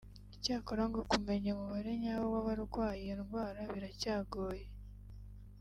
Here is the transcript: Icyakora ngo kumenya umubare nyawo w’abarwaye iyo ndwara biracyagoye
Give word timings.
Icyakora 0.35 0.83
ngo 0.89 0.99
kumenya 1.11 1.47
umubare 1.51 1.91
nyawo 2.03 2.25
w’abarwaye 2.33 3.01
iyo 3.05 3.15
ndwara 3.21 3.59
biracyagoye 3.71 4.65